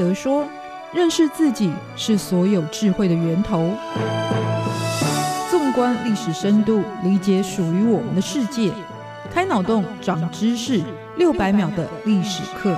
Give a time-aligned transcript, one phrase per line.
[0.00, 0.48] 德说
[0.94, 3.70] ：“认识自己是所有智慧的源头。”
[5.50, 8.72] 纵观历史深度，理解属于我们的世界，
[9.30, 10.82] 开脑洞，长知识，
[11.18, 12.74] 六百秒的历史课。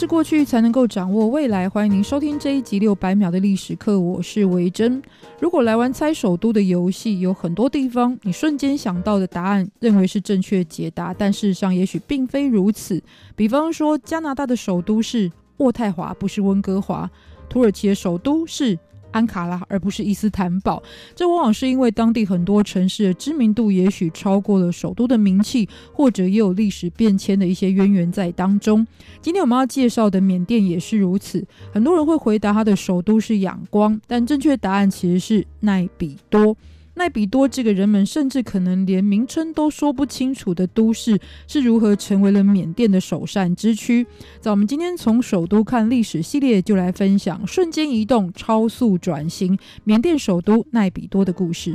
[0.00, 1.68] 是过去，才能够掌握未来。
[1.68, 5.02] 欢迎您收听这一集六百秒的历史课，我是维珍。
[5.38, 13.02] 如果来玩猜首都的游戏，有很多地方你瞬间想到的答案，认为是正确解答，但事实上也许并非如此。
[13.36, 17.06] 比方说，加拿大的首都是渥太华，不是温哥华；
[17.50, 18.78] 土耳其的首都是
[19.12, 20.82] 安卡拉，而不是伊斯坦堡，
[21.14, 28.86] 这往往是因为当地很多城市的知名度也许超过了首都的名气，或者也有历史变迁的一些渊源在当中。
[29.20, 36.56] 今天我们要介绍的缅甸也是如此，很多人会回答它的首都是仰光，但正确答案其实是奈比多。
[37.00, 44.06] 奈比多这个人们甚至可能连名称都说不清楚的都市，是如何成为了缅甸的首善之区？
[44.38, 51.74] 在我们今天从首都看历史系列，就来分享瞬间移动、超速转型缅甸首都奈比多的故事。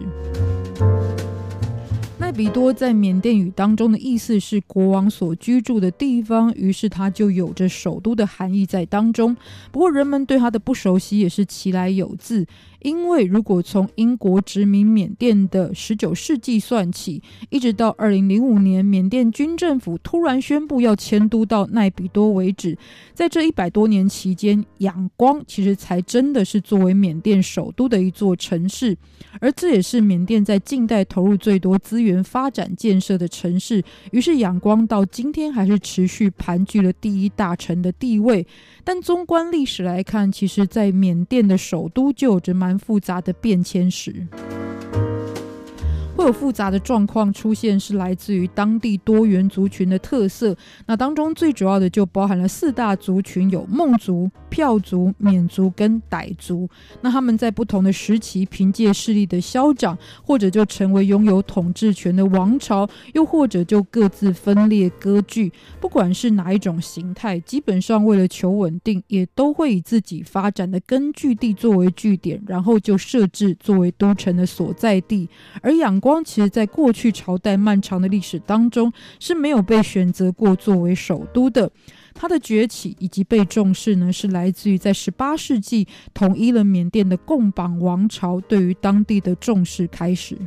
[2.20, 9.36] 奈比多在缅甸语当中的意思是国王所居住的地方，于是它就有着首都的含义在当中。
[9.72, 12.46] 不过人们对它的不熟悉也是其来有自。
[12.86, 17.20] 因为如果从英国殖民缅甸的十九世纪算起，
[17.50, 22.78] 一直到二零零五年缅甸军政府突然宣布要迁都到奈比多为止，
[23.16, 28.96] 在这一百多年期间，仰光其实才真的是作为缅甸首都的一座城市，
[29.42, 33.84] 而这也是缅甸在近代投入最多资源发展建设的城市。
[34.12, 38.46] 于是仰光到今天还是持续盘踞了第一大城的地位。
[38.84, 44.26] 但纵观历史来看，其实在缅甸的首都就有着蛮复杂的变迁史。
[46.26, 50.56] 有复杂的状况出现，是来自于当地多元族群的特色。
[50.86, 56.68] 那当中最主要的就包含了四大族群，有孟族、票族、缅族跟傣族。
[57.02, 65.52] 那他们在不同的时期，凭借势力的消长，或者就成为拥有统治权的王朝，又或者就各自分裂割据。
[65.80, 75.30] 不管是哪一种形态，基本上为了求稳定，也都会以自己发展的根据地作为据点，然后就设置作为都城的所在地。
[75.62, 81.72] 而仰光其实，在过去朝代漫长的历史当中是没有被选择过作为首都的。
[82.14, 90.38] 它的崛起以及被重视呢，是来自于在十八世纪统一了缅甸的共榜王朝对于当地的重视开始。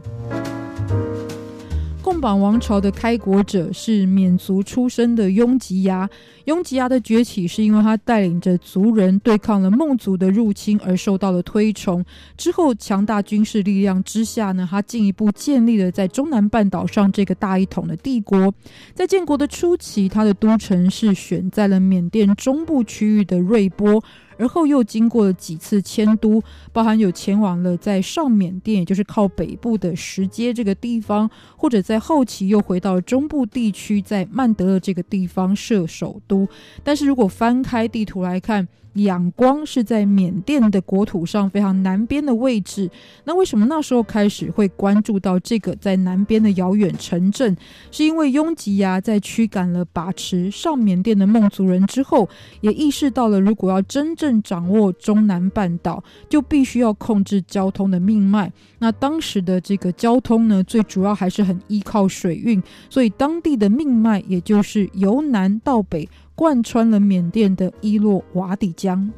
[2.18, 6.10] 贡榜王朝的开国者是缅族出身的雍吉亚。
[6.46, 12.04] 雍吉亚的崛起是因为他带领着族人对抗了孟族的入侵而受到了推崇。
[12.36, 18.52] 之后强大军事力量之下呢，他进一步建立了在中南半岛上这个大一统的帝国。
[18.94, 24.02] 在建国的初期，他的都城是选在了缅甸中部区域的瑞波。
[24.38, 36.48] 而后又经过了几次迁都，包含有前往了在上缅甸，也就是靠北部的石阶这个地方，或者在后期又回到中部地区，在曼德勒这个地方设首都。
[36.82, 42.90] 但是如果翻开地图来看，仰光是在缅甸的国土上非常南边的位置，
[43.24, 47.56] 那为什么那时候开始会关注到这个在南边的遥远城镇？
[47.92, 52.28] 是因为雍吉亚在驱赶了把持上缅甸的孟族人之后，
[52.60, 58.52] 也意识到了如果要真正正掌握中南半岛，就必须要控制交通的命脉。
[58.78, 66.06] 那当时的这个交通呢，最主要还是很依靠水运，所以当地的命脉也就是由南到北。
[66.34, 69.10] 贯穿了缅甸的伊洛瓦底江，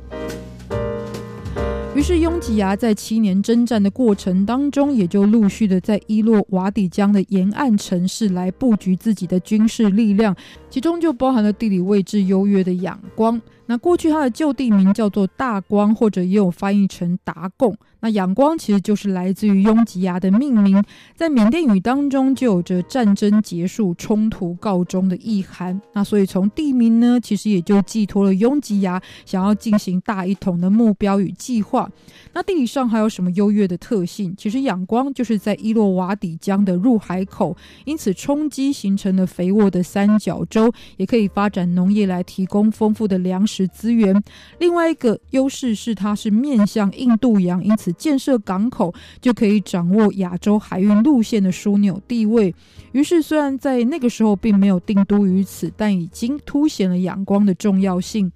[1.94, 10.34] 于是雍吉牙在七年征战的过程当中，也就陆续的在伊洛瓦底江的沿岸城市来布局自己的军事力量，
[10.70, 13.38] 其中就包含了地理位置优越的仰光。
[13.70, 17.72] 那过去它的旧地名叫做大光，或者也有翻译成达贡。
[18.00, 20.82] 那仰光其实就是来自于雍吉牙的命名，
[21.14, 25.80] 在缅甸语当中就有着战争结束、冲突告终的意涵。
[25.92, 31.88] 那所以从地名呢，其实也就寄托了雍吉牙想要进行大一统的目标与计划。
[32.32, 34.34] 那地理上还有什么优越的特性？
[34.36, 44.22] 其实仰光就是在伊洛瓦底江的入海口，因此冲击形成了肥沃的三角洲，也可以发展农业来提供丰富的粮食资源。
[44.58, 47.92] 另外一个优势是它是面向印度洋，因此。
[47.92, 52.54] 建设港口就可以掌握亚洲海运路线的枢纽地位。
[52.92, 58.30] 于是，虽然在那个时候并没有定都于此，但已经凸显了仰光的重要性。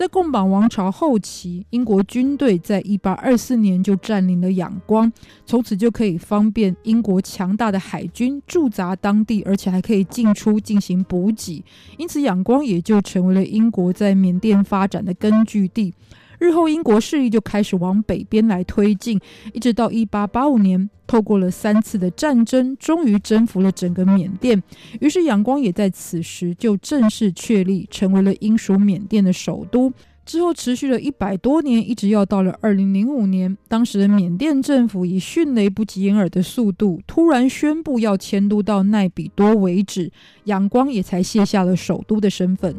[0.00, 5.12] 在共榜王朝后期，英国军队在一八二四年就占领了仰光，
[5.44, 11.62] 从此就可以方便英国强大的海军驻扎当地，而且还可以进出进行补给，
[11.98, 15.92] 因此仰光也就成为了英国在缅甸发展的根据地。
[16.40, 19.20] 日后，英国势力就开始往北边来推进，
[19.52, 24.60] 一直到一八八五年，透过了三次的战争，终于征服了整个缅甸。
[25.00, 29.92] 于是，仰光也在此时就正式确立，成为了英属缅甸的首都。
[30.24, 40.10] 之后，持续了一百多年，一直要到了二零零五年，当时的缅甸政府以迅雷不及掩耳的速度，突然宣布要迁都到奈比多为止，
[40.44, 42.74] 仰光也才卸下了首都的身份。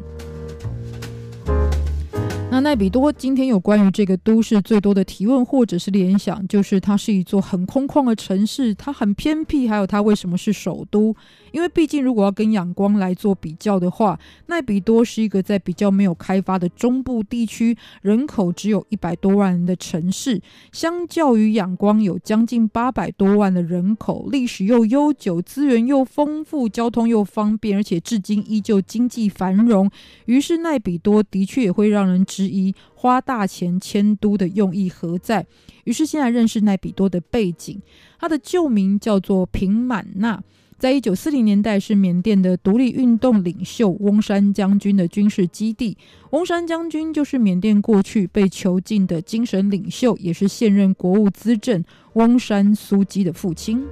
[2.62, 11.16] 奈比多今天有关于这个都市最多的提问或者是联想，就是它是一座很空旷的城市，它很偏僻，还有它为什么是首都？
[11.52, 20.40] 因为毕竟如果要跟仰光来做比较的话，奈比多是一个在比较没有开发的中部地区，人口只有一百多万人的城市，
[20.72, 29.90] 相较于仰光有将近八百多万的人口，历史又悠久，资源又丰富，交通又方便，而且至今依旧经济繁荣，
[30.26, 32.51] 于是奈比多的确也会让人知。
[32.52, 35.48] 一，花大钱迁都的用意何在？
[35.86, 37.82] 于是现在认识奈比多的背景，
[38.20, 40.44] 他的旧名叫做平满纳，
[40.78, 45.98] 在一九四零年代是缅甸的独立运动领袖翁山将军的军事基地。
[46.32, 51.84] 翁山将军就是缅甸过去被囚禁的精神领袖，也是现任国务资政
[52.14, 53.84] 翁山苏基的父亲。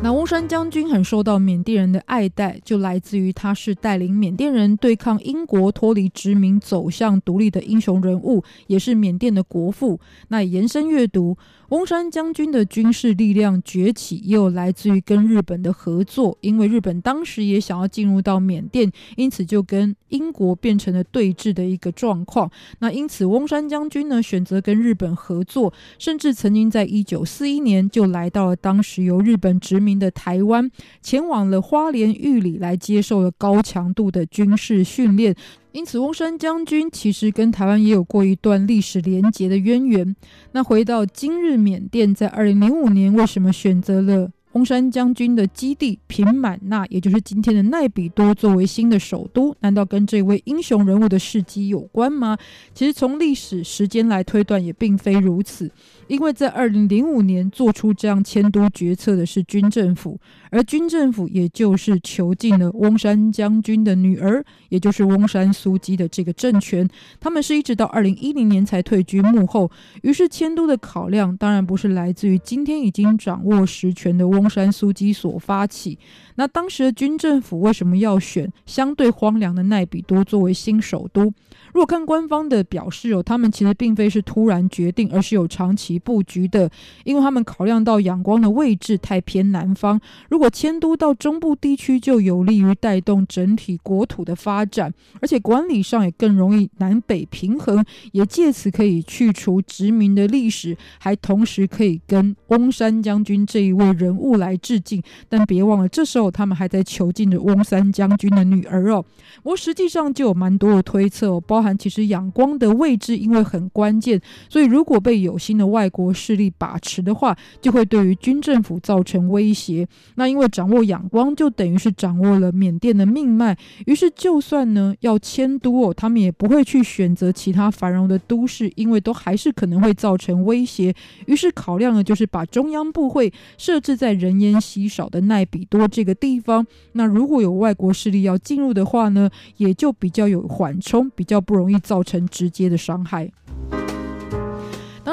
[0.00, 9.98] 那翁山将军很受到缅甸人的爱戴，就来自于他是带领缅甸人对抗英国、脱离殖民、走向独立的英雄人物，也是缅甸的国父。
[10.28, 11.36] 那延伸阅读。
[11.68, 22.50] 翁山将军的军事力量崛起，也有来自于跟日本的合作，因为日本当时也想要进入到缅甸，因此就跟英国变成了对峙的一个状况。
[22.78, 30.68] 那因此，翁山将军呢选择跟日本合作，甚至曾经在一九四一年就来到了当时由日本殖民的台湾，
[31.00, 35.32] 前往了花莲玉里来接受了高强度的军事训练。
[35.70, 40.16] 因此，翁山将军其实跟台湾也有过一段历史连结的渊源。
[40.50, 44.28] 那回到今日缅甸，在二零零五年，为什么选择了
[44.58, 49.54] 翁山将军的基地平满纳，也就是今天的奈比多作为新的首都？
[49.60, 52.36] 难道跟这位英雄人物的事迹有关吗？
[52.74, 55.70] 其实从历史时间来推断，也并非如此。
[56.08, 60.18] 因为在二零零五年做出这样迁都决策的是军政府，
[60.50, 66.88] 而军政府也就是囚禁了翁山将军的女儿，也就是翁山苏姬的这个政权。
[67.20, 69.70] 他们是一直到二零一零年才退居幕后。
[70.02, 75.98] 于是迁都的考量当然不是来自于今天已经掌握实权的翁山苏姬所发起。
[76.36, 81.32] 那当时的军政府为什么要选相对荒凉的奈比多作为新首都？
[81.72, 86.70] 如果看官方的表示哦，他们其实并非是突然决定，而是有长期布局的。
[87.04, 90.00] 因为他们考量到仰光的位置太偏南方，
[90.30, 105.00] 如果迁都到中部地区，就有利于带动整体国土的发展，而且管理上也更容易南北平衡，也借此可以去除殖民的历史，还同时可以跟翁山将军这一位人物来致敬。
[105.28, 109.04] 但别忘了，这时候他们还在囚禁着翁山将军的女儿哦。
[109.44, 111.38] 我实际上就有蛮多的推测。
[111.40, 119.86] 包含其实仰光的位置因为很关键，所以如果被有心的外国势力把持的话，就会对于军政府造成威胁。
[120.14, 123.56] 那因为掌握仰光，就等于是掌握了缅甸的命脉。
[123.86, 130.94] 于是就算呢要迁都哦，他们也不会去选择其他繁荣的都市，因为都还是可能会造成威胁。
[131.26, 136.66] 于是考量的就是把中央部会设置在人烟稀少的奈比多这个地方。
[136.92, 141.38] 那如果有外国势力要进入的话呢，也就比较有缓冲，比较。
[141.48, 143.30] 不容易造成直接的伤害。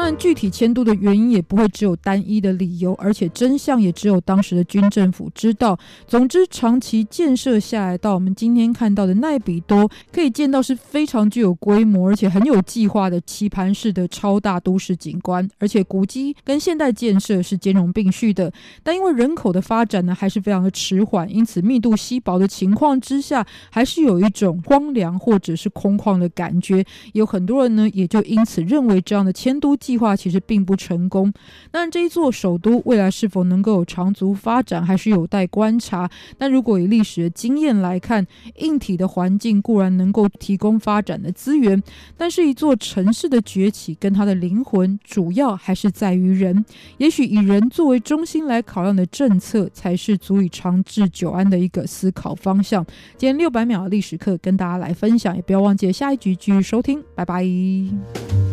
[0.06, 5.76] 但，具体迁都的原因也不会只有单一的理由，而且真相也只有当时的军政府知道。
[6.06, 18.54] 总之，长期建设下来，到我们今天看到的奈比多，可以见到是非常具有规模，而且很有计划的棋盘式的超大都市景观，而且古迹跟现代建设是兼容并蓄的。
[18.84, 26.86] 但因为人口的发展呢，还是非常的迟缓，因此密度稀薄的情况之下，还是有一种荒凉或者是空旷的感觉。
[27.14, 31.32] 有很多人呢，也就因此认为这样的迁都计计划其实并不成功。
[31.72, 36.10] 那这一座首都未来是否能够有长足发展，还是有待观察。
[36.38, 41.82] 但如果以历史的经验来看，硬体的环境固然能够提供发展的资源，
[42.18, 46.66] 但是一座城市的崛起跟它的灵魂，主要还是在于人。
[46.98, 52.86] 也许以人作为中心来考量的政策，才是足以长治久安的一个思考方向。
[53.18, 58.45] 今天六百秒的历史课跟大家来分享，也不要忘记下一集继续收听，拜拜。